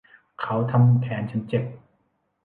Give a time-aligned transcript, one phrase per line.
[0.41, 1.63] เขาทำแขนฉันเจ็บ